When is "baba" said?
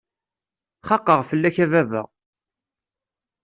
1.71-2.03